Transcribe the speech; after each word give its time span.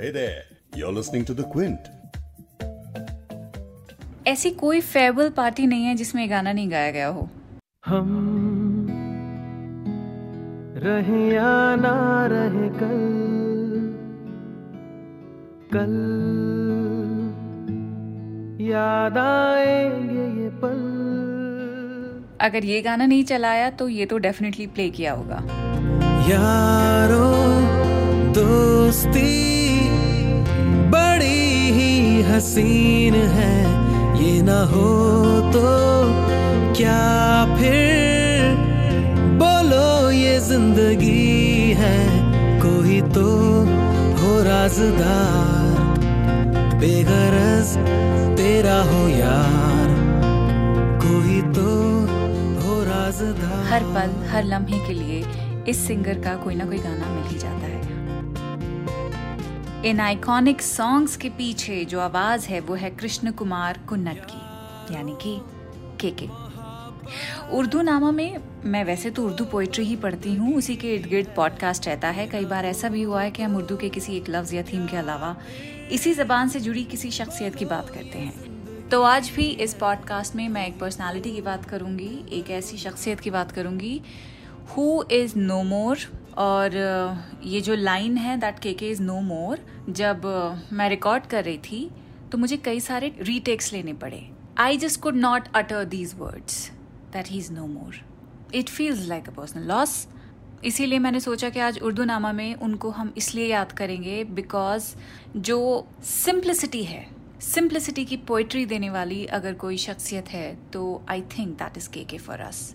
Hey 0.00 0.10
there, 0.12 0.42
you're 0.76 0.92
listening 0.96 1.24
to 1.28 1.34
The 1.34 1.44
Quint. 1.52 1.86
ऐसी 4.26 4.50
कोई 4.60 4.80
farewell 4.80 5.30
party 5.36 5.66
नहीं 5.66 5.84
है 5.84 5.94
जिसमें 5.94 6.30
गाना 6.30 6.52
नहीं 6.52 6.70
गाया 6.70 6.90
गया 6.90 7.06
हो। 7.06 7.28
हम 7.86 8.86
रहे 10.84 11.22
या 11.34 11.74
ना 11.76 12.26
रहे 12.32 12.68
कल 12.78 13.02
कल 15.74 15.96
याद 18.70 19.18
आएँगे 19.18 20.26
ये 20.42 20.48
पल। 20.62 20.78
अगर 22.40 22.64
ये 22.64 22.80
गाना 22.82 23.06
नहीं 23.06 23.24
चलाया 23.32 23.70
तो 23.70 23.88
ये 23.88 24.06
तो 24.06 24.18
डेफिनेटली 24.28 24.66
प्ले 24.66 24.90
किया 24.90 25.12
होगा। 25.12 25.42
यारो 26.30 27.26
दोस्ती 28.38 29.26
बड़ी 30.90 31.70
ही 31.72 32.22
हसीन 32.22 33.14
है। 33.34 33.56
ये 34.18 34.40
ना 34.42 34.60
हो 34.66 34.88
तो 35.52 35.66
क्या 36.76 37.00
फिर? 37.56 38.56
बोलो 39.38 40.10
ये 40.10 40.38
ज़िंदगी 40.40 41.72
है, 41.78 41.98
कोई 42.60 43.00
तो 43.14 43.26
हो 44.20 44.32
राजदार। 44.44 45.76
बेगरज 46.80 47.76
तेरा 48.38 48.80
हो 48.82 49.06
यार, 49.08 49.88
कोई 51.04 51.40
तो 51.52 51.68
हो 52.62 52.82
राजदार। 52.84 53.64
हर 53.70 53.82
पल, 53.94 54.14
हर 54.30 54.44
लम्हे 54.44 54.78
के 54.86 54.94
लिए 54.94 55.24
इस 55.68 55.86
सिंगर 55.86 56.20
का 56.20 56.36
कोई 56.44 56.54
ना 56.54 56.66
कोई 56.66 56.78
गाना 56.78 57.08
मिल 57.08 57.26
ही 57.28 57.38
जाता 57.38 57.66
है। 57.66 57.97
इन 59.86 60.00
आइकॉनिक 60.00 60.62
सॉन्ग्स 60.62 61.16
के 61.16 61.28
पीछे 61.30 61.84
जो 61.84 62.00
आवाज़ 62.00 62.46
है, 62.46 62.58
वो 62.60 62.74
है 62.74 62.90
कृष्ण 62.90 63.30
कुमार 63.32 63.78
कुन्नट 63.88 64.24
की, 64.30 64.94
यानी 64.94 65.14
कि 65.22 65.36
के 66.00 66.10
के 66.10 66.28
उर्दू 67.56 67.82
नामा 67.82 68.10
में, 68.10 68.38
मैं 68.64 68.82
वैसे 68.84 69.10
तो 69.10 69.24
उर्दू 69.24 69.44
पोइट्री 69.44 69.84
ही 69.84 69.96
पढ़ती 69.96 70.34
हूँ, 70.34 70.54
उसी 70.56 70.76
के 70.76 70.94
इर्द 70.94 71.06
गिर्द 71.06 71.32
पॉडकास्ट 71.36 71.86
रहता 71.86 72.08
है। 72.08 72.26
कई 72.26 72.44
बार 72.44 72.66
ऐसा 72.66 72.88
भी 72.88 73.02
हुआ 73.02 73.22
है 73.22 73.30
कि 73.30 73.42
हम 73.42 73.56
उर्दू 73.56 73.76
के 73.76 73.88
किसी 73.88 74.16
एक 74.16 74.30
लफ्ज़ 74.30 74.54
या 74.54 74.62
थीम 74.62 74.86
के 74.86 74.96
अलावा 74.96 75.36
इसी 75.92 76.14
जबान 76.14 76.48
से 76.48 76.60
जुड़ी 76.60 76.84
किसी 76.84 77.10
शख्सियत 77.10 77.54
की 77.54 77.64
बात 77.64 77.90
करते 77.90 78.18
हैं। 78.18 78.88
तो 78.88 79.02
आज 79.02 79.30
भी 79.36 79.48
इस 79.62 79.74
पॉडकास्ट 79.74 80.36
में 80.36 80.48
मैं 80.48 80.66
एक 80.66 80.78
पर्सनालिटी 80.80 81.34
की 81.34 81.40
बात 81.42 81.64
करूँगी, 81.64 82.24
एक 82.32 82.50
ऐसी 82.50 82.76
शख्सियत 82.78 83.20
की 83.20 83.30
बात 83.30 83.52
करूँगी 83.52 84.00
हु 84.76 85.02
इज़ 85.12 85.38
नो 85.38 85.62
मोर 85.62 85.98
और 86.38 86.74
ये 87.44 87.60
जो 87.60 87.74
लाइन 87.74 88.16
है 88.16 88.36
दैट 88.36 88.58
के 88.58 88.72
के 88.72 88.90
इज़ 88.90 89.02
नो 89.02 89.20
मोर 89.20 89.60
जब 89.88 90.26
मैं 90.72 90.88
रिकॉर्ड 90.88 91.26
कर 91.26 91.44
रही 91.44 91.58
थी 91.58 91.90
तो 92.32 92.38
मुझे 92.38 92.56
कई 92.56 92.80
सारे 92.80 93.12
रीटेक्स 93.20 93.72
लेने 93.72 93.92
पड़े। 93.92 94.30
I 94.58 94.76
just 94.76 95.00
could 95.00 95.16
not 95.16 95.48
utter 95.54 95.84
these 95.84 96.14
words 96.18 96.70
that 97.12 97.28
he 97.28 97.38
is 97.38 97.52
no 97.52 97.66
more 97.66 98.00
it 98.54 98.68
feels 98.68 99.06
like 99.06 99.28
a 99.28 99.32
personal 99.32 99.62
loss 99.62 100.06
इसीलिए 100.64 100.98
मैंने 100.98 101.20
सोचा 101.20 101.50
कि 101.50 101.60
आज 101.60 101.78
उर्दू 101.78 102.04
नामा 102.04 102.32
में 102.32 102.54
उनको 102.54 102.90
हम 102.90 103.12
इसलिए 103.16 103.46
याद 103.46 103.72
करेंगे 103.72 104.22
बिकॉज़ 104.24 104.94
जो 105.36 105.86
सिंप्लिसिटी 106.04 106.84
है 106.84 107.06
सिंप्लिसिटी 107.40 108.04
की 108.04 108.16
पोइट्री 108.16 108.64
देने 108.66 108.90
वाली 108.90 109.24
अगर 109.26 109.54
कोई 109.54 109.76
शख्सियत 109.76 110.28
है 110.28 110.54
तो 110.72 111.02
आई 111.08 111.22
थिंक 111.38 111.56
दैट 111.58 111.76
इज़ 111.76 111.88
के 111.88 112.04
के 112.04 112.18
फॉर 112.18 112.40
अस 112.40 112.74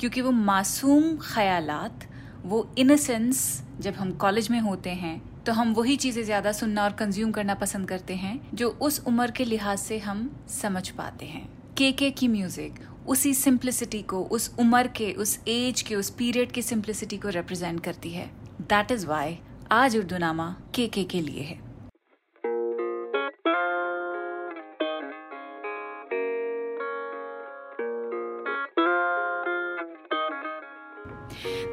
क्योंकि 0.00 0.20
वो 0.20 0.30
मासूम 0.30 1.16
ख्यालात 1.22 2.06
वो 2.44 2.68
इनसेंस 2.78 3.62
जब 3.80 3.94
हम 3.94 4.12
कॉलेज 4.12 4.48
में 4.50 4.60
होते 4.60 4.90
हैं 4.90 5.20
तो 5.46 5.52
हम 5.52 5.72
वही 5.74 5.96
चीज़ें 5.96 6.22
ज़्यादा 6.24 6.52
सुनना 6.52 6.84
और 6.84 6.92
कंज्यूम 6.92 7.30
करना 7.32 7.54
पसंद 7.54 7.88
करते 7.88 8.14
हैं, 8.14 8.40
जो 8.54 8.68
उस 8.68 9.02
उम्र 9.06 9.30
के 9.30 9.44
लिहाज 9.44 9.78
से 9.78 9.98
हम 9.98 10.30
समझ 10.50 10.88
पाते 10.88 11.26
हैं। 11.26 11.48
के 11.78 11.90
के 11.92 12.10
की 12.10 12.28
म्यूज़िक 12.28 12.78
उसी 13.08 13.32
सिंप्लिसिटी 13.34 14.02
को, 14.02 14.22
उस 14.22 14.54
उम्र 14.58 14.86
के, 14.86 15.12
उस 15.12 15.38
एज 15.48 15.82
के, 15.82 15.94
उस 15.94 16.10
पीरियड 16.10 16.52
की 16.52 16.62
सिंप्लिसिटी 16.62 17.16
को 17.16 17.28
रिप्रेजेंट 17.28 17.80
करती 17.80 18.10
है। 18.10 18.30
दैट 18.60 18.92
इज़ 18.92 19.06
वाई 19.06 19.38
आज 19.72 19.96
उर्दू 19.96 20.18
नामा 20.18 20.54
के 20.74 20.86
के 20.86 21.04
के 21.04 21.20
लिए 21.20 21.42
है। 21.42 21.58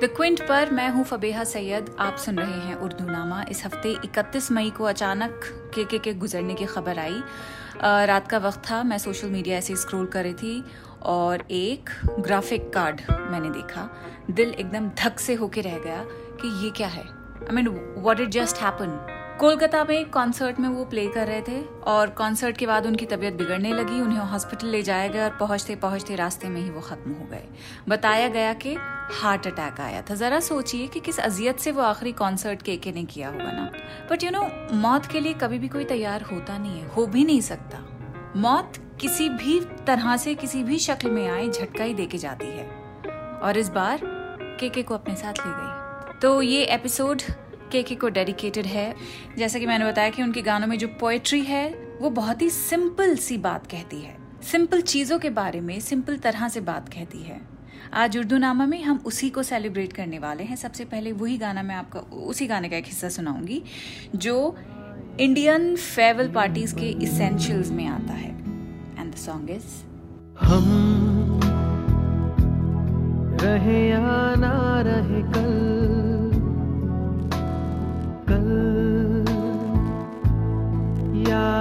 क्विंट 0.08 0.42
पर 0.42 0.70
मैं 0.72 0.90
हूँ 0.90 1.04
फबेहा 1.06 1.44
सैयद। 1.44 1.96
आप 2.00 2.18
सुन 2.18 2.38
रहे 2.40 2.60
हैं 2.60 2.76
उर्दू 2.76 3.06
नामा 3.06 3.42
इस 3.50 3.64
हफ़्ते 3.66 3.96
31 4.06 4.52
मई 4.52 4.70
को 4.70 4.84
अचानक 4.84 5.42
के 5.76 5.84
के 5.84 6.00
के 6.00 6.14
गुजरने 6.14 6.54
की 6.54 6.66
खबर 6.66 7.00
आई। 7.00 7.22
रात 8.08 8.28
का 8.28 8.38
वक्त 8.38 8.62
था, 8.70 8.82
मैं 8.84 8.98
सोशल 8.98 9.30
मीडिया 9.30 9.58
ऐसे 9.58 9.76
स्क्रॉल 9.76 10.06
कर 10.06 10.24
रही 10.24 10.34
थी 10.34 10.64
और 11.04 11.44
एक 11.52 11.90
ग्राफिक 12.20 12.72
कार्ड 12.74 13.02
मैंने 13.12 13.50
देखा। 13.50 13.90
दिल 14.32 14.50
एकदम 14.50 14.90
धक 15.00 15.20
से 15.20 15.34
होके 15.34 15.62
रह 15.62 15.78
गया 15.80 16.04
कि 16.42 16.66
ये 16.66 16.72
क्या 16.72 16.88
है? 16.88 17.04
I 17.04 17.56
mean 17.56 17.68
what 17.98 18.20
it 18.20 18.30
just 18.30 18.58
happen 18.58 19.17
Kolkata 19.40 19.84
में 19.84 20.00
एक 20.00 20.14
कॉन्सर्ट 20.14 20.60
में 20.60 20.70
वो 20.70 20.86
प्ले 20.86 21.08
कर 21.08 21.28
रहे 21.28 21.42
थे 21.42 21.62
और 21.62 22.10
कॉन्सर्ट 22.10 22.58
के 22.58 22.66
बाद 22.66 22.86
उनकी 22.86 23.06
तबीयत 23.06 23.34
बिगड़ने 23.34 23.74
लगी, 23.74 24.02
उन्हें 24.02 24.20
हॉस्पिटल 24.20 24.68
ले 24.68 24.84
जाया 24.84 25.08
गया 25.08 25.24
और 25.24 25.38
पहुँचते 25.40 25.76
पहुँचते 25.76 26.16
रास्ते 26.16 26.48
में 26.48 26.62
ही 26.62 26.70
वो 26.70 26.82
खत्म 26.82 27.12
हो 27.12 27.28
गए। 27.32 27.44
बताया 27.90 28.28
गया 28.28 28.54
कि 28.54 28.76
हार्ट 29.22 29.48
अटैक 29.48 29.82
आया 29.82 30.02
था। 30.02 30.16
जरा 30.16 30.40
सोचिए 30.40 30.88
कि 30.88 31.00
किस 31.00 31.20
अजियत 31.20 31.60
से 31.60 31.72
वो 31.72 31.82
आखिरी 31.82 32.12
कॉन्सर्ट 32.12 32.62
के 32.62 32.78
के 32.78 32.92
ने 32.92 33.04
किया 33.04 33.30
होगा 33.30 33.52
ना। 33.52 33.72
बट 34.12 34.24
यू 34.24 34.32
नो 34.32 34.50
मौत 34.74 35.06
के 35.06 35.20
लिए 35.20 35.34
कभी 35.34 35.60
भी 35.60 35.68
कोई 35.68 35.86
तैयार 35.86 36.22
होता 36.22 36.58
नहीं 36.58 36.82
है, 36.82 36.88
हो 36.88 37.08
भी 37.08 37.24
नहीं 37.24 37.42
सकता। 37.42 37.80
मौत 38.36 38.74
किसी 39.02 39.30
भी 39.30 39.60
तरह 39.60 40.18
से 40.18 40.36
किसी 40.36 40.64
भी 40.64 40.78
शक्ल 40.78 41.10
में 41.10 41.28
आए, 41.30 41.50
झटका 41.50 41.84
ही 41.84 41.94
दे 41.94 42.06
के 42.06 42.18
जाती 42.18 42.48
है। 42.48 42.66
और 43.44 43.58
इस 43.58 43.70
बार 43.70 44.00
केके 44.60 44.84
को 44.84 44.94
अपने 44.94 45.16
साथ 45.16 45.34
ले 45.34 45.52
गई। 45.56 46.20
तो 46.20 46.42
ये 46.42 46.64
एपिसोड 46.64 47.22
केके 47.72 47.96
को 47.96 48.10
डेडिकेटेड 48.10 48.66
है। 48.66 48.96
जैसा 49.38 49.60
कि 49.60 49.66
मैंने 49.66 49.86
बताया 49.86 50.10
कि 50.10 50.24
उनके 50.24 50.42
गानों 50.42 50.68
में 50.68 50.78
जो 50.78 50.88
पोएट्री 50.88 51.42
है, 51.42 51.70
वो 52.02 52.10
बहुत 52.10 52.42
ही 52.42 52.50
सिंपल 52.50 53.16
सी 53.16 53.38
बात 53.38 53.68
कहती 53.68 54.02
है। 54.02 54.18
सिंपल 54.42 54.82
चीज़ों 54.82 55.20
के 55.20 55.30
बारे 55.30 55.62
में 55.62 55.80
सिंपल 55.80 56.18
तरह 56.18 56.50
से 56.50 56.62
बात 56.62 56.90
कहती 56.90 57.24
है। 57.24 57.42
आज 57.94 58.18
उर्दू 58.18 58.38
नामा 58.38 58.66
में 58.66 58.84
हम 58.84 59.00
उसी 59.06 59.30
को 59.30 59.44
सेलिब्रेट 59.44 59.94
करने 59.94 60.20
वाले 60.20 60.44
हैं। 60.44 60.56
सबसे 60.56 60.86
पहले 60.86 61.12
वही 61.12 61.38
गाना 61.38 61.64
मैं 61.64 61.76
आपका, 61.76 62.00
उसी 62.00 62.48
गाने 62.48 62.70
का 62.70 62.78
एक 62.78 62.86
हिस्सा 62.86 63.10
सुनाऊँगी, 63.10 63.64
जो 64.16 64.58
इंडियन 65.20 65.76
फेयरवेल 65.76 66.32
पार्टीज़ 66.32 66.76
के 66.76 66.90
इसेंशियल्स 67.04 67.72
में 67.72 67.88
आता 67.88 68.14
है। 68.14 68.32
एंड 69.00 69.14
द 69.14 69.16
सॉन्ग 69.16 69.50
इज़ 69.50 69.66
हम 70.42 70.66
रहे 73.42 73.90
या 73.90 74.36
ना 74.38 74.82
रहे 74.82 75.22
कल 75.34 75.77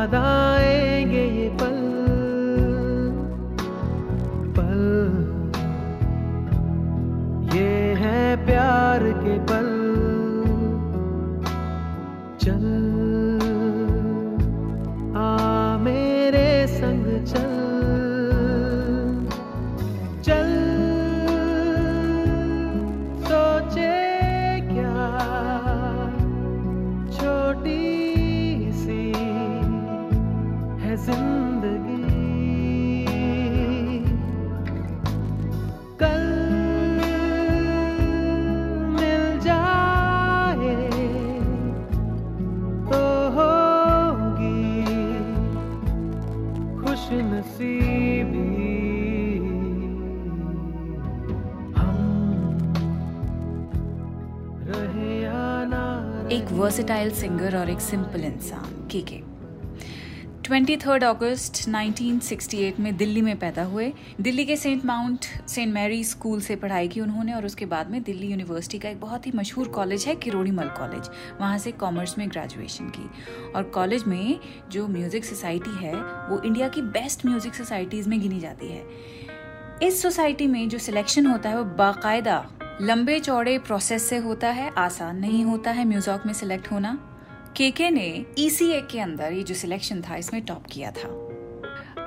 याद 0.06 0.55
एक 56.32 56.44
वर्सेटाइल 56.52 57.10
सिंगर 57.10 57.56
और 57.56 57.68
एक 57.70 57.80
सिंपल 57.80 58.24
इंसान 58.24 58.88
के 58.88 59.00
के 59.00 59.20
ट्वेंटी 60.44 60.76
थर्ड 60.76 61.04
अगस्त 61.04 61.54
1968 61.68 62.80
में 62.80 62.96
दिल्ली 62.96 63.20
में 63.22 63.38
पैदा 63.38 63.64
हुए। 63.64 63.92
दिल्ली 64.20 64.44
के 64.44 64.56
Saint 64.56 64.84
Mount 64.84 65.24
Saint 65.48 65.74
Mary 65.74 66.02
school 66.04 66.40
से 66.40 66.56
पढ़ाई 66.56 66.88
की 66.88 67.00
उन्होंने 67.00 67.32
और 67.32 67.46
उसके 67.46 67.66
बाद 67.66 67.90
में 67.90 68.02
दिल्ली 68.02 68.26
यूनिवर्सिटी 68.26 68.78
का 68.78 68.88
एक 68.88 69.00
बहुत 69.00 69.26
ही 69.26 69.32
मशहूर 69.34 69.68
कॉलेज 69.68 70.06
है 70.06 70.14
किरोड़ीमल 70.14 70.68
कॉलेज 70.68 71.10
वहाँ 71.40 71.58
से 71.58 71.72
कॉमर्स 71.72 72.18
में 72.18 72.28
ग्रेजुएशन 72.28 72.88
की। 72.88 73.08
और 73.52 73.62
कॉलेज 73.62 74.04
में 74.04 74.38
जो 74.70 74.88
म्यूज़िक 74.88 75.24
सोसाइटी 75.24 75.76
है, 75.84 75.94
वो 76.28 76.42
इंडिया 76.42 76.68
की 76.68 76.82
बेस्ट 76.82 77.26
म्यूज़िक 77.26 77.54
सोसाइटीज़ 77.54 78.08
में 78.08 78.20
गिनी 78.20 78.40
जाती 78.40 78.72
है। 78.72 78.84
इस 79.82 80.02
सोसाइटी 80.02 80.46
में 80.46 80.68
जो 80.68 80.78
सिलेक्शन 80.78 81.26
होता 81.26 81.48
है, 81.48 81.58
वो 81.58 81.64
बाकायदा 81.64 82.46
लंबे 82.80 83.18
चौड़े 83.20 83.58
प्रोसेस 83.58 84.08
से 84.08 84.16
होता 84.16 84.48
है, 84.48 84.70
आसान 84.78 85.16
नहीं 85.16 85.44
होता 85.44 85.70
है 85.70 85.84
म्यूजॉक 85.84 86.26
में 86.26 86.32
सिलेक्ट 86.32 86.70
होना। 86.72 86.92
केके 87.56 87.88
ने 87.90 88.24
ईसीए 88.38 88.80
के 88.80 89.00
अंदर 89.00 89.32
ये 89.32 89.42
जो 89.42 89.54
सिलेक्शन 89.54 90.02
था, 90.02 90.16
इसमें 90.16 90.44
टॉप 90.44 90.66
किया 90.66 90.90
था। 90.90 91.08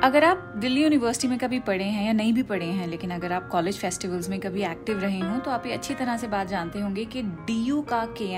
अगर 0.03 0.23
आप 0.23 0.53
दिल्ली 0.57 0.83
यूनिवर्सिटी 0.83 1.27
में 1.27 1.37
कभी 1.39 1.59
पढ़े 1.59 1.83
हैं 1.83 2.05
या 2.07 2.13
नहीं 2.13 2.33
भी 2.33 2.43
पढ़े 2.43 2.65
हैं, 2.65 2.87
लेकिन 2.87 3.11
अगर 3.11 3.31
आप 3.31 3.47
कॉलेज 3.47 3.77
फेस्टिवल्स 3.77 4.29
में 4.29 4.39
कभी 4.39 4.63
एक्टिव 4.63 4.99
रहे 4.99 5.19
हों 5.19 5.39
तो 5.39 5.51
आप 5.51 5.65
ये 5.65 5.73
अच्छी 5.73 5.93
तरह 5.93 6.17
से 6.17 6.27
बात 6.27 6.47
जानते 6.47 6.79
होंगे 6.79 7.05
कि 7.05 7.21
डी 7.21 7.65
का 7.89 8.05
के 8.05 8.33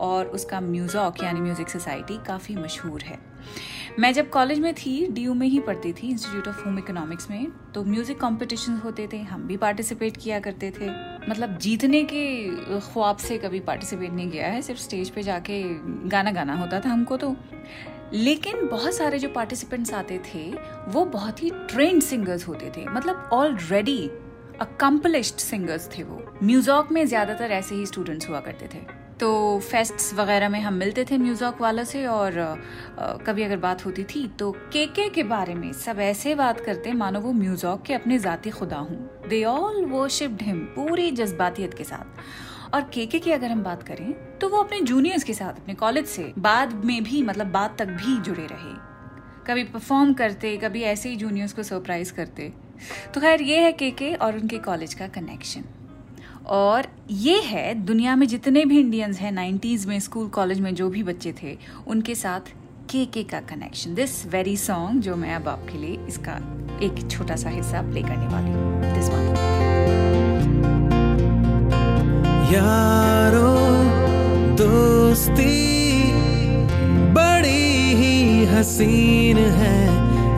और 0.00 0.26
उसका 0.28 0.60
म्यूजॉक, 0.60 1.22
यानी 1.24 1.40
म्यूज़िक 1.40 1.68
सोसाइटी 1.68 2.18
काफ़ी 2.26 2.56
मशहूर 2.56 3.02
है। 3.02 3.18
मैं 3.98 4.12
जब 4.12 4.28
कॉलेज 4.30 4.58
में 4.58 4.72
थी 4.74 5.06
डीयू 5.06 5.34
में 5.34 5.46
ही 5.46 5.60
पढ़ती 5.60 5.92
थी 5.92 6.08
इंस्टीट्यूट 6.08 6.48
ऑफ़ 6.48 6.64
होम 6.64 6.78
इकोनॉमिक्स 6.78 7.30
में 7.30 7.46
तो 7.74 7.84
म्यूज़िक 7.84 8.20
कॉम्पिटिशन 8.20 8.76
होते 8.76 9.08
थे, 9.12 9.18
हम 9.18 9.46
भी 9.46 9.56
पार्टिसिपेट 9.56 10.16
किया 10.16 10.40
करते 10.40 10.70
थे। 10.70 10.88
मतलब 11.30 11.56
जीतने 11.58 12.02
के 12.04 12.80
ख्वाब 12.82 13.16
से 13.18 13.38
कभी 13.38 13.60
पार्टिसिपेट 13.60 14.12
नहीं 14.12 14.30
किया 14.30 14.46
है, 14.46 14.62
सिर्फ़ 14.62 14.80
स्टेज 14.80 15.10
पे 15.10 15.22
जाके 15.22 15.62
गाना 16.08 16.30
गाना 16.32 16.56
होता 16.56 16.80
था 16.80 16.88
हमको 16.88 17.16
तो। 17.16 17.34
लेकिन 18.12 18.66
बहुत 18.68 18.94
सारे 18.94 19.18
जो 19.18 19.28
पार्टिसिपेंट्स 19.28 19.92
आते 19.94 20.18
थे, 20.26 20.50
वो 20.88 21.04
बहुत 21.06 21.42
ही 21.42 21.50
ट्रेंड 21.70 22.02
सिंगर्स 22.02 22.46
होते 22.48 22.70
थे। 22.76 22.84
मतलब 22.86 23.28
ऑलरेडी 23.32 23.98
अकम्पलिश्ड 24.60 25.38
सिंगर्स 25.38 25.88
थे 25.88 26.02
वो। 26.02 26.22
म्यूजॉक 26.42 26.92
में 26.92 27.04
ज़्यादातर 27.06 27.50
ऐसे 27.52 27.74
ही 27.74 27.86
स्टूडेंट्स 27.86 28.28
हुआ 28.28 28.40
करते 28.40 28.68
थे। 28.74 28.84
तो 29.20 29.58
फेस्ट्स 29.60 30.12
वगैरह 30.14 30.48
में 30.48 30.60
हम 30.60 30.74
मिलते 30.74 31.04
थे 31.04 31.18
म्यूजॉक 31.18 31.60
वालों 31.60 31.84
से 31.84 32.04
और 32.06 32.38
आ, 32.38 33.12
कभी 33.26 33.42
अगर 33.42 33.56
बात 33.56 33.84
होती 33.86 34.04
थी 34.04 34.26
तो 34.28 34.50
केके 34.72 35.08
के 35.08 35.22
बारे 35.22 35.54
में 35.54 35.72
सब 35.72 36.00
ऐसे 36.00 36.34
बात 36.34 36.60
करते 36.60 36.92
मानो 36.92 37.20
वो 37.20 37.32
म्यूजॉक 37.32 37.82
के 37.82 37.94
अपने 37.94 38.18
जाति 38.18 38.50
खुदा 38.50 38.76
हूँ। 38.78 39.28
दे 39.28 39.42
ऑल 39.44 39.84
वर्शिप्ड 39.84 40.42
हिम 40.42 40.58
पूरी 40.74 41.10
जज्बातियत 41.12 41.74
के 41.74 41.84
साथ। 41.84 42.74
और 42.74 42.82
केके 42.94 43.18
की 43.18 43.32
अगर 43.32 43.50
हम 43.50 43.62
बात 43.62 43.82
करें 43.82 44.12
तो 44.38 44.48
वो 44.48 44.62
अपने 44.62 44.80
जूनियर्स 44.80 45.24
के 45.24 45.34
साथ 45.34 45.60
अपने 45.60 45.74
कॉलेज 45.74 46.06
से 46.06 46.32
बाद 46.38 46.74
में 46.84 47.02
भी 47.04 47.22
मतलब 47.22 47.46
बाद 47.46 47.76
तक 47.78 47.86
भी 47.86 48.16
जुड़े 48.20 48.46
रहे। 48.46 48.74
कभी 49.46 49.64
परफॉर्म 49.64 50.12
करते 50.14 50.56
कभी 50.56 50.82
ऐसे 50.82 51.08
ही 51.08 51.16
जूनियर्स 51.16 51.52
को 51.52 51.62
सरप्राइज़ 51.62 52.12
करते। 52.12 52.52
तो 53.14 53.20
खैर 53.20 53.42
ये 53.42 53.60
है 53.60 53.72
केके 53.72 54.14
और 54.14 54.38
उनके 54.38 54.58
कॉलेज 54.58 54.94
का 54.94 55.08
कनेक्शन 55.08 55.64
और 56.46 56.86
ये 57.10 57.40
है, 57.40 57.74
दुनिया 57.74 58.14
में 58.16 58.26
जितने 58.26 58.64
भी 58.64 58.78
इंडियंस 58.80 59.18
हैं 59.18 59.32
नाइन्टीज 59.32 59.86
में 59.86 59.98
स्कूल 60.00 60.28
कॉलेज 60.28 60.60
में, 60.60 60.74
जो 60.74 60.88
भी 60.88 61.02
बच्चे 61.02 61.32
थे, 61.42 61.56
उनके 61.86 62.14
साथ 62.14 62.52
के 62.90 63.04
के 63.06 63.22
का 63.22 63.40
कनेक्शन 63.40 63.94
दिस 63.94 64.26
वेरी 64.26 64.56
सॉन्ग 64.56 65.00
जो 65.02 65.16
मैं 65.16 65.34
अब 65.34 65.48
आपके 65.48 65.78
लिए 65.78 65.98
इसका 66.08 66.36
एक 66.82 67.08
छोटा 67.10 67.36
सा 67.36 67.50
हिस्सा 67.50 67.82
प्ले 67.82 68.02
करने 68.02 68.26
वाली 68.26 68.50
हूँ. 68.50 68.94
दिस 68.94 69.08
वन 69.08 69.34
यारो 72.52 73.54
दोस्ती 74.56 75.54
बड़ी 77.12 77.94
ही 77.94 78.44
हसीन 78.46 79.38
है, 79.38 79.80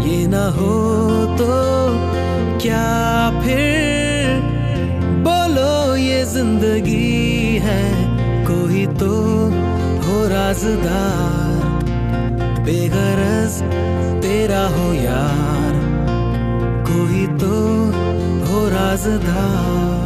ये 0.09 0.27
ना 0.27 0.47
हो 0.51 0.75
तो 1.37 1.51
क्या 2.59 2.87
फिर 3.43 3.88
ज़िंदगी 6.29 7.59
है 7.63 7.83
कोई 8.47 8.85
तो 9.01 9.13
हो 10.05 10.17
राजदार। 10.29 11.63
बेगरज 12.65 13.55
तेरा 14.23 14.65
हो 14.75 14.93
यार 14.95 15.79
कोई 16.91 17.27
तो 17.41 17.55
हो 18.49 18.69
राजदार। 18.69 19.98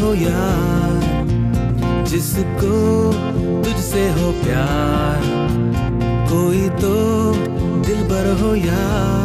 हो 0.00 0.14
यार, 0.14 1.00
जिसको 2.04 2.74
तुझसे 3.62 4.08
हो 4.10 4.32
प्यार, 4.42 5.30
कोई 6.30 6.68
तो 6.80 6.94
दिलबर 7.86 8.32
हो 8.42 8.54
यार। 8.54 9.20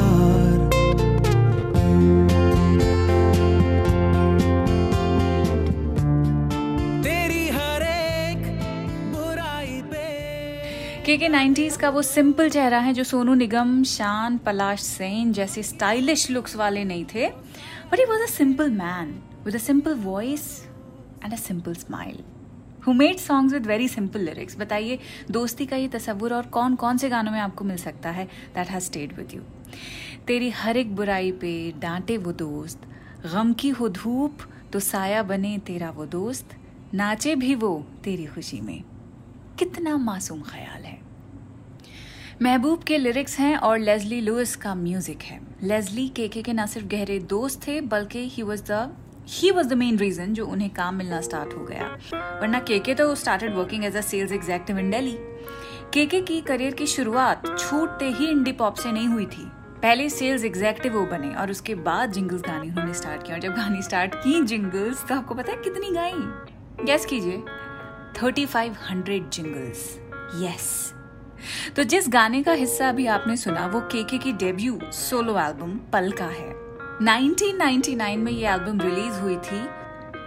के 11.05 11.15
के 11.17 11.27
नाइन्टीज 11.29 11.75
का 11.77 11.89
वो 11.89 12.01
सिंपल 12.01 12.49
चेहरा 12.49 12.79
है 12.79 12.93
जो 12.93 13.03
सोनू 13.03 13.33
निगम, 13.33 13.83
शान, 13.83 14.37
पलाश 14.37 14.81
सेन 14.81 15.31
जैसे 15.33 15.63
स्टाइलिश 15.63 16.29
लुक्स 16.31 16.55
वाले 16.55 16.83
नहीं 16.83 17.05
थे 17.05 17.27
but 17.91 17.99
he 17.99 18.05
was 18.05 18.21
a 18.21 18.25
simple 18.25 18.71
man 18.71 19.13
with 19.47 19.55
a 19.55 19.59
simple 19.59 19.93
voice 19.95 20.47
and 21.23 21.33
a 21.33 21.37
simple 21.37 21.73
smile 21.75 22.23
who 22.87 22.93
made 22.93 23.17
songs 23.17 23.53
with 23.53 23.67
very 23.67 23.87
simple 23.87 24.19
lyrics 24.19 24.57
बताइए, 24.59 24.99
दोस्ती 25.31 25.65
का 25.65 25.75
ये 25.75 25.87
तस्वुर 25.87 26.33
और 26.33 26.45
कौन 26.49 26.75
कौन 26.75 26.97
से 26.97 27.09
गानों 27.09 27.31
में 27.31 27.39
आपको 27.39 27.65
मिल 27.65 27.77
सकता 27.77 28.09
है? 28.09 28.25
That 28.55 28.67
has 28.67 28.83
stayed 28.83 29.15
with 29.17 29.33
you 29.33 29.41
तेरी 30.27 30.49
हर 30.49 30.77
एक 30.77 30.95
बुराई 30.95 31.31
पे 31.31 31.71
डांटे 31.79 32.17
वो 32.17 32.31
दोस्त, 32.33 32.81
गम 33.25 33.53
की 33.53 33.69
हो 33.69 33.89
धूप 33.91 34.37
तो 34.73 34.79
साया 34.81 35.23
बने 35.23 35.57
तेरा 35.65 35.89
वो 35.91 36.05
दोस्त, 36.07 36.55
नाचे 36.93 37.35
भी 37.35 37.55
वो 37.55 37.73
तेरी 38.03 38.25
खुशी 38.25 38.61
में। 38.61 38.83
कितना 39.59 39.97
मासूम 39.97 40.41
ख्याल 40.43 40.83
है। 40.83 40.99
महबूब 42.41 42.83
के 42.83 42.97
लिरिक्स 42.97 43.39
हैं 43.39 43.55
और 43.57 43.79
लेजली 43.79 44.21
लुइस 44.21 44.55
का 44.55 44.75
म्यूज़िक 44.75 45.21
है। 45.23 45.39
लेजली 45.63 46.07
केके 46.09 46.41
के 46.41 46.53
ना 46.53 46.65
सिर्फ़ 46.65 46.87
गहरे 46.87 47.19
दोस्त 47.19 47.67
थे, 47.67 47.81
बल्कि 47.83 48.27
he 48.29 48.43
was 48.43 48.63
the 48.63 48.95
he 49.29 49.51
was 49.51 49.67
the 49.67 49.73
main 49.73 49.97
reason 49.97 50.33
जो 50.33 50.45
उन्हें 50.45 50.69
काम 50.69 50.95
मिलना 50.95 51.21
स्टार्ट 51.21 51.53
हो 51.53 51.63
गया। 51.65 51.87
वरना 52.41 52.59
केके 52.59 52.93
तो 52.93 53.13
started 53.15 53.55
working 53.55 53.85
as 53.85 53.95
a 53.95 54.01
sales 54.01 54.31
executive 54.31 54.79
in 54.79 54.91
Delhi 54.91 55.17
KK 55.93 56.21
की 56.21 56.39
करियर 56.41 56.73
की 56.73 56.87
शुरुआत 56.87 57.45
छूटते 57.59 58.09
ही 58.09 58.27
इंडी 58.27 58.51
पॉप 58.51 58.75
से 58.75 58.91
नहीं 58.91 59.07
हुई 59.07 59.25
थी। 59.25 59.45
पहले 59.81 60.09
सेल्स 60.09 60.43
एग्जेक्टिव 60.43 60.93
वो 60.93 61.05
बने 61.05 61.33
और 61.35 61.51
उसके 61.51 61.75
बाद 61.75 62.11
जिंगल्स 62.11 62.41
गानी 62.41 62.69
उन्होंने 62.69 62.93
स्टार्ट 62.93 63.23
किया 63.23 63.35
और 63.35 63.41
जब 63.41 63.55
गानी 63.55 63.81
स्टार्ट 63.81 64.15
की 64.15 64.41
जिंगल्स 64.43 65.05
तो 65.07 65.15
आपको 65.15 65.35
पता 65.35 65.51
है 65.51 65.61
कितनी 65.63 65.91
गाई? 65.91 66.13
गैस 66.85 67.05
कीजिए। 67.05 67.43
Thirty 68.21 68.45
five 68.45 68.75
hundred 68.89 69.29
jingles 69.29 69.97
yes 70.43 70.93
तो 71.75 71.83
जिस 71.83 72.09
गाने 72.09 72.41
का 72.43 72.51
हिस्सा 72.51 72.87
अभी 72.89 73.05
आपने 73.07 73.35
सुना, 73.37 73.65
वो 73.67 73.79
केके 73.81 74.17
की 74.17 74.31
डेब्यू 74.33 74.79
सोलो 74.83 75.37
एल्बम 75.39 75.79
पल 75.93 76.11
का 76.11 76.25
है। 76.25 76.66
1999 77.01 78.15
में 78.17 78.31
ये 78.31 78.47
एल्बम 78.49 78.79
रिलीज़ 78.81 79.19
हुई 79.19 79.35
थी। 79.37 79.57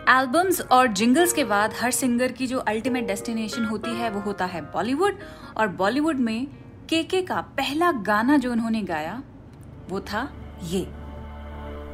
एल्बम्स 0.08 0.60
और 0.60 0.86
जिंगल्स 0.86 1.32
के 1.32 1.44
बाद 1.44 1.72
हर 1.80 1.90
सिंगर 1.90 2.32
की 2.32 2.46
जो 2.46 2.58
अल्टीमेट 2.58 3.06
डेस्टिनेशन 3.06 3.64
होती 3.64 3.90
है, 3.90 4.10
वो 4.10 4.20
होता 4.20 4.44
है 4.44 4.60
बॉलीवुड 4.60 5.18
और 5.56 5.68
बॉलीवुड 5.68 6.18
में 6.18 6.46
केके 6.88 7.22
का 7.22 7.40
पहला 7.56 7.90
गाना 7.92 8.36
जो 8.36 8.52
उन्होंने 8.52 8.82
गाया, 8.82 9.22
वो 9.90 10.00
था 10.00 10.22
ये। 10.64 10.80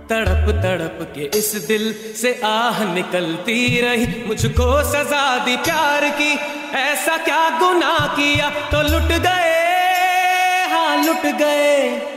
तड़प 0.09 0.51
तड़प 0.63 0.99
के 1.15 1.25
इस 1.39 1.55
दिल 1.69 1.93
से 2.17 2.41
आह 2.45 2.85
निकलती 2.95 3.81
रही, 3.81 4.07
मुझको 4.27 4.83
सजा 4.83 5.25
दी 5.45 5.57
प्यार 5.57 6.09
की। 6.11 6.31
ऐसा 6.79 7.17
क्या 7.17 7.49
गुनाह 7.59 8.07
किया 8.17 8.51
तो 8.51 8.83
लुट 8.83 9.11
गए 9.23 10.69
हाँ 10.69 11.05
लुट 11.05 11.27
गए। 11.39 12.16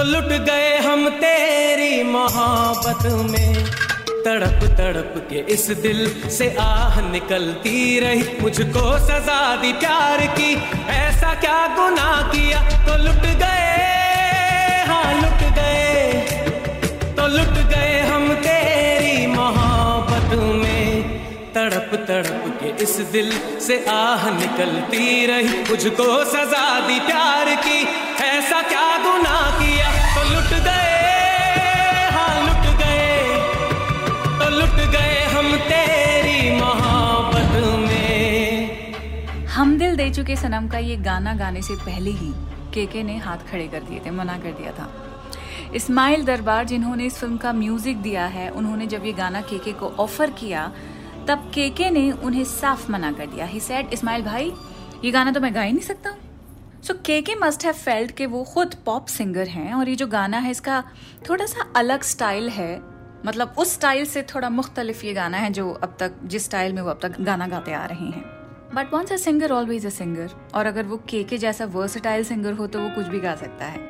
तो 0.00 0.04
लुट 0.04 0.28
गए 0.46 0.78
हम 0.78 1.08
तेरी 1.08 2.02
मोहब्बत 2.02 3.06
में। 3.30 3.64
तड़प 4.24 4.62
तड़प 4.78 5.26
के 5.30 5.36
इस 5.36 5.66
दिल 5.70 6.30
से 6.30 6.56
आह 6.60 7.00
निकलती 7.10 8.00
रही। 8.00 8.24
मुझको 8.40 8.84
सजा 8.98 9.56
दी 9.56 9.72
प्यार 9.72 10.26
की। 10.26 10.54
ऐसा 10.90 11.34
क्या 11.34 11.66
गुनाह 11.66 12.22
किया? 12.22 12.62
तो 12.86 12.96
लुट 13.04 13.26
गए 13.42 14.84
हाँ 14.86 15.14
लुट 15.14 15.44
गए। 15.54 16.12
तो 17.16 17.26
लुट 17.26 17.54
गए 17.68 18.00
हम 18.00 18.34
तेरी 18.34 19.26
मोहब्बत 19.26 20.34
में। 20.34 21.02
तड़प 21.52 21.90
तड़प 22.08 22.58
के 22.62 22.82
इस 22.82 22.96
दिल 22.96 23.32
से 23.60 23.84
आह 23.88 24.30
निकलती 24.30 25.26
रही। 25.26 25.62
मुझको 25.70 26.24
सजा 26.24 26.80
दी 26.80 27.00
प्यार 27.00 27.54
की। 27.54 27.80
ऐसा 28.24 28.62
क्या 28.62 28.98
गुनाह 28.98 29.49
हम 39.60 39.76
दिल 39.78 39.96
दे 39.96 40.08
चुके 40.10 40.34
सनम 40.36 40.68
का 40.68 40.78
ये 40.78 40.94
गाना 40.96 41.34
गाने 41.34 41.62
से 41.62 41.74
पहले 41.76 42.10
ही 42.10 42.30
केके 42.74 43.02
ने 43.02 43.16
हाथ 43.16 43.38
खड़े 43.48 43.66
कर 43.68 43.80
दिए 43.80 44.00
थे, 44.06 44.10
मना 44.10 44.36
कर 44.38 44.52
दिया 44.52 44.70
था। 44.72 44.88
इस्माइल 45.74 46.24
दरबार 46.24 46.64
जिन्होंने 46.64 47.06
इस 47.06 47.18
फ़िल्म 47.18 47.36
का 47.36 47.52
म्यूज़िक 47.52 47.96
दिया 47.96 48.24
है, 48.26 48.48
उन्होंने 48.50 48.86
जब 48.86 49.04
ये 49.06 49.12
गाना 49.12 49.40
केके 49.42 49.72
को 49.72 49.88
ऑफ़र 49.98 50.30
किया, 50.30 50.66
तब 51.28 51.50
केके 51.54 51.90
ने 51.90 52.10
उन्हें 52.12 52.44
साफ़ 52.44 52.90
मना 52.92 53.12
कर 53.12 53.26
दिया। 53.26 53.46
ही 53.46 53.60
सेड 53.60 53.92
इस्माइल 53.92 54.22
भाई, 54.22 54.52
ये 55.04 55.10
गाना 55.10 55.32
तो 55.32 55.40
मैं 55.40 55.54
गा 55.54 55.62
ही 55.62 55.72
नहीं 55.72 55.82
सकता। 55.82 56.14
So 56.84 56.94
KK 57.06 57.34
must 57.34 57.64
have 57.64 57.74
felt 57.74 58.16
कि 58.16 58.26
वो 58.26 58.42
खुद 58.44 58.74
पॉप 58.86 59.06
सिंगर 59.08 59.48
हैं 59.48 59.72
और 59.74 59.88
ये 59.88 59.96
जो 59.96 60.06
गाना 60.08 60.38
है, 60.38 60.50
इसका 60.50 60.82
थोड़ा 61.28 61.46
सा 61.46 61.70
अलग 61.76 62.02
स्टाइल 62.06 62.48
है। 62.50 62.74
मतलब 63.26 63.54
उस 63.58 63.74
स्टाइल 63.74 64.04
से 64.06 64.22
थोड़ा 64.34 64.50
मुख्तलिफ़ 64.50 65.06
ये 65.06 65.14
गाना 65.14 65.38
है 65.38 65.52
जो 65.52 65.70
अब 65.72 65.96
तक, 66.00 66.20
जिस 66.24 66.44
स्टाइल 66.44 66.72
में 66.72 66.82
वो 66.82 66.90
अब 66.90 67.00
तक 67.02 67.20
गाना 67.20 67.48
गाते 67.48 67.72
आ 67.72 67.86
रहे 67.86 68.06
हैं। 68.06 68.39
But 68.74 68.92
once 68.92 69.12
a 69.12 69.16
singer 69.16 69.52
always 69.52 69.86
a 69.86 69.90
singer 69.90 70.30
और 70.54 70.66
अगर 70.66 70.86
वो 70.86 70.96
के 71.08 71.22
के 71.24 71.38
जैसा 71.38 71.64
वर्सटाइल 71.68 72.24
सिंगर 72.24 72.52
हो 72.52 72.66
तो 72.66 72.80
वो 72.80 72.88
कुछ 72.94 73.06
भी 73.06 73.20
गा 73.20 73.34
सकता 73.36 73.64
है। 73.64 73.88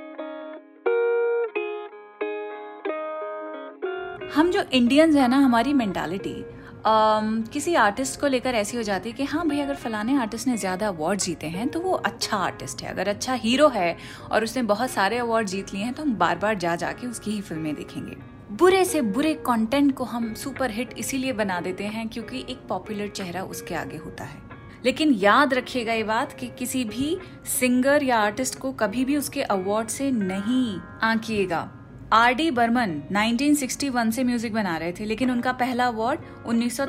हम 4.34 4.50
जो 4.50 4.62
इंडियंस 4.72 5.16
है 5.16 5.28
ना 5.28 5.36
हमारी 5.38 5.72
मेंटालिटी 5.74 6.34
um, 6.80 7.48
किसी 7.52 7.74
आर्टिस्ट 7.74 8.20
को 8.20 8.26
लेकर 8.26 8.54
ऐसी 8.54 8.76
हो 8.76 8.82
जाती 8.82 9.10
है 9.10 9.16
कि 9.16 9.24
हाँ 9.24 9.46
भाई 9.48 9.60
अगर 9.60 9.74
फलाने 9.74 10.16
आर्टिस्ट 10.16 10.48
ने 10.48 10.56
ज़्यादा 10.56 10.88
अवार्ड 10.88 11.20
जीते 11.20 11.46
हैं 11.46 11.68
तो 11.68 11.80
वो 11.80 11.92
अच्छा 11.92 12.36
आर्टिस्ट 12.36 12.82
है। 12.82 12.90
अगर 12.90 13.08
अच्छा 13.08 13.34
हीरो 13.34 13.68
है 13.68 13.96
और 14.30 14.44
उसने 14.44 14.62
बहुत 14.64 14.90
सारे 14.90 15.18
अवार्ड 15.18 15.48
जीत 15.48 15.72
लिए 15.74 15.82
हैं 15.84 15.94
तो 15.94 16.02
हम 16.02 16.14
बार 16.16 16.38
बार 16.38 16.54
जा 16.58 16.76
जाके 16.76 17.06
उसकी 17.06 17.30
ही 17.30 17.40
फ़िल्में 17.40 17.74
देखेंगे। 17.74 18.16
बुरे 18.56 18.84
से 18.84 19.00
बुरे 19.02 19.34
कंटेंट 19.46 19.94
को 19.96 20.04
हम 20.04 20.32
सुपर 20.34 20.70
हिट 20.70 20.94
इसीलिए 20.98 21.32
बना 21.32 21.60
देते 21.60 21.84
हैं 21.86 22.08
क्योंकि 22.08 22.44
एक 22.48 22.66
पॉपुलर 22.68 23.08
चेहरा 23.08 23.42
उसके 23.44 23.74
आगे 23.74 23.96
होता 23.96 24.24
है। 24.24 24.49
लेकिन 24.84 25.12
याद 25.14 25.54
रखिएगा 25.54 25.92
ये 25.92 26.04
बात 26.04 26.32
कि 26.32 26.48
किसी 26.58 26.84
भी 26.84 27.16
सिंगर 27.50 28.02
या 28.02 28.18
आर्टिस्ट 28.18 28.58
को 28.58 28.72
कभी 28.74 29.04
भी 29.04 29.16
उसके 29.16 29.42
अवार्ड 29.42 29.88
से 29.88 30.10
नहीं 30.10 30.78
आंकिएगा। 31.02 31.68
आर 32.12 32.34
डी 32.34 32.50
बर्मन 32.50 33.00
1961 33.12 34.10
से 34.10 34.24
म्यूज़िक 34.24 34.52
बना 34.52 34.76
रहे 34.76 34.92
थे 34.92 35.04
लेकिन 35.04 35.30
उनका 35.30 35.52
पहला 35.54 35.86
अवार्ड 35.86 36.20
उन्नीस 36.46 36.80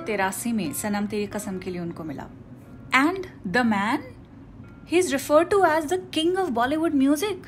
में 0.47 0.71
सनम 0.73 1.07
तेरी 1.07 1.27
कसम 1.27 1.57
के 1.59 1.71
लिए 1.71 1.81
उनको 1.81 2.03
मिला। 2.03 2.27
And 2.95 3.25
the 3.47 3.65
man 3.65 4.03
he 4.87 4.97
is 4.97 5.11
refer 5.11 5.43
to 5.43 5.63
as 5.65 5.93
the 5.93 6.01
king 6.13 6.37
of 6.37 6.49
Bollywood 6.51 6.95
music 6.95 7.45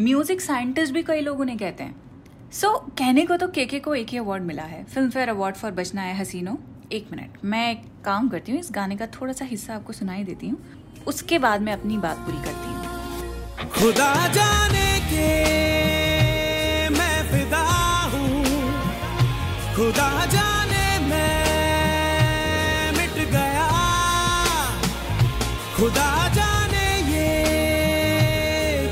music 0.00 0.40
scientist 0.40 0.94
भी 0.94 1.02
कई 1.02 1.20
लोग 1.20 1.40
उन्हें 1.40 1.58
कहते 1.58 1.84
हैं। 1.84 2.50
सो 2.50 2.66
so, 2.68 2.98
कहने 2.98 3.24
को 3.26 3.36
तो 3.36 3.48
केके 3.48 3.78
को 3.78 3.94
एक 3.94 4.08
ही 4.08 4.18
अवार्ड 4.18 4.42
मिला 4.42 4.62
है। 4.62 4.84
फ़िल्म 4.84 5.10
फेयर 5.10 5.28
अवार्ड 5.28 5.56
फॉर 5.56 5.70
बचना 5.72 6.02
है 6.02 6.14
हसीनो 6.18 6.58
एक 6.92 7.08
मिनट, 7.12 7.30
मैं 7.44 7.70
एक 7.70 7.82
काम 8.04 8.28
करती 8.28 8.52
हूँ, 8.52 8.60
इस 8.60 8.68
गाने 8.72 8.96
का 8.96 9.06
थोड़ा 9.06 9.32
सा 9.32 9.44
हिस्सा 9.44 9.74
आपको 9.74 9.92
सुनाई 9.92 10.24
देती 10.24 10.48
हूँ। 10.48 10.58
उसके 11.06 11.38
बाद 11.38 11.60
मैं 11.60 11.72
अपनी 11.72 11.98
बात 11.98 12.16
पूरी 12.16 12.38
करती 12.38 12.68
हूँ। 12.68 12.78
खुदा 13.70 14.28
जाने 14.28 15.00
के 15.00 15.28
मैं 16.88 17.30
फिदा 17.30 17.62
हूँ। 18.04 18.44
खुदा 19.76 20.26
जाने 20.26 20.98
मैं 20.98 22.92
मिट 22.92 23.30
गया। 23.30 23.68
खुदा 25.76 26.28
जाने 26.28 26.86
ये 27.12 27.34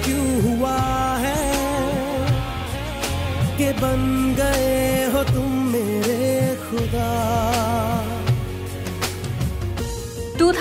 क्यों 0.04 0.42
हुआ 0.42 0.78
है? 1.16 1.46
कि 3.58 3.72
बन 3.80 4.15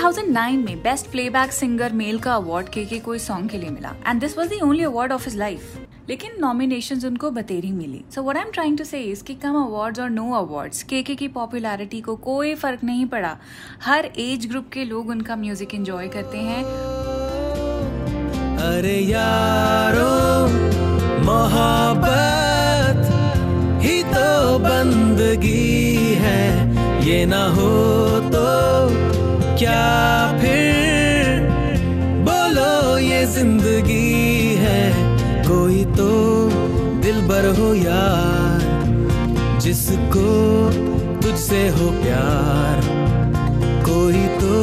2009 0.06 0.56
में 0.56 0.82
बेस्ट 0.82 1.06
प्लेबैक 1.10 1.52
सिंगर 1.52 1.92
मेल 1.92 2.18
का 2.18 2.34
अवार्ड 2.34 2.68
के 2.68 2.84
के 2.86 2.98
कोई 2.98 3.18
सॉन्ग 3.18 3.48
के 3.50 3.58
लिए 3.58 3.70
मिला 3.70 3.94
and 4.06 4.20
this 4.20 4.36
was 4.38 4.48
the 4.48 4.58
only 4.62 4.82
award 4.84 5.12
of 5.12 5.24
his 5.24 5.36
life 5.36 5.78
लेकिन 6.08 6.32
नॉमिनेशंस 6.40 7.04
उनको 7.04 7.30
बतेरी 7.30 7.70
मिली। 7.72 8.02
So 8.14 8.22
what 8.22 8.36
I 8.36 8.42
am 8.42 8.50
trying 8.50 8.76
to 8.78 8.84
say 8.84 9.00
is 9.02 9.22
कि 9.24 9.34
कम 9.34 9.56
अवार्ड्स 9.62 10.00
और 10.00 10.10
नो 10.10 10.30
अवार्ड्स 10.34 10.82
के 10.82 11.02
के 11.02 11.14
की 11.14 11.28
पॉपुलैरिटी 11.28 12.00
को 12.00 12.14
कोई 12.26 12.54
फ़र्क 12.54 12.84
नहीं 12.84 13.06
पड़ा। 13.06 13.36
हर 13.84 14.04
एज 14.18 14.46
ग्रुप 14.46 14.68
के 14.72 14.84
लोग 14.84 15.08
उनका 15.08 15.36
म्यूज़िक 15.36 15.74
एंजॉय 15.74 16.08
करते 16.08 16.38
हैं। 16.40 16.62
अरे 18.66 18.96
यारो, 19.00 20.14
मोहब्बत 21.24 23.02
ही 23.82 24.02
तो 24.04 24.58
बंदगी 24.58 26.14
है। 26.22 26.44
ये 27.08 27.24
ना 27.26 27.44
हो 27.50 27.70
तो 28.30 28.46
क्या 29.58 30.38
फिर? 30.40 31.40
बोलो, 32.24 32.98
ये 32.98 33.24
ज़िंदगी 33.26 34.54
है। 34.54 34.82
कोई 35.44 35.84
तो 35.84 36.08
दिल 37.00 37.20
बर 37.28 37.48
हो 37.58 37.72
यार, 37.74 38.60
जिसको 39.60 40.26
तुझसे 41.22 41.68
हो 41.68 41.90
प्यार। 42.02 42.80
कोई 43.86 44.26
तो 44.36 44.54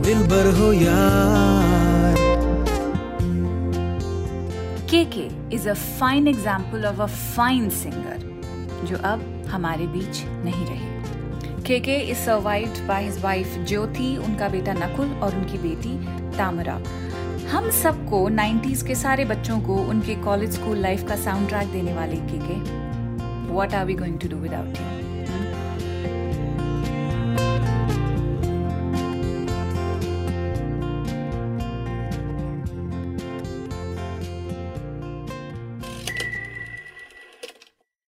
दिल 0.00 0.22
बर 0.28 0.50
हो 0.60 0.72
यार। 0.72 2.14
K 4.90 5.04
K 5.04 5.28
is 5.56 5.68
a 5.68 5.74
fine 5.74 6.28
example 6.28 6.84
of 6.86 7.02
a 7.02 7.06
fine 7.06 7.68
singer 7.82 8.18
जो 8.86 8.96
अब 9.04 9.30
हमारे 9.50 9.86
बीच 9.86 10.24
नहीं 10.44 10.66
रहे। 10.66 10.93
K 11.66 11.78
K 11.80 11.96
is 11.96 12.18
survived 12.18 12.78
by 12.86 13.04
his 13.04 13.20
wife 13.22 13.54
Jyoti, 13.68 14.16
उनका 14.16 14.48
बेटा 14.48 14.72
नकुल 14.72 15.12
और 15.14 15.34
उनकी 15.34 15.58
बेटी 15.58 15.96
तामरा। 16.36 16.74
हम 17.50 17.70
सबको 17.70 18.28
90s 18.30 18.82
के 18.82 18.94
सारे 18.94 19.24
बच्चों 19.24 19.60
को 19.60 19.74
उनके 19.74 20.14
कॉलेज 20.14 20.52
स्कूल 20.52 20.78
लाइफ 20.78 21.08
का 21.08 21.16
साउंड 21.16 21.48
ट्रैक 21.48 21.68
देने 21.68 21.94
वाले 21.94 22.16
K 22.16 22.38
K. 22.38 22.58
What 23.52 23.74
are 23.74 23.84
we 23.86 23.94
going 23.94 24.18
to 24.18 24.28
do 24.28 24.36
without 24.36 24.66
you 24.66 25.03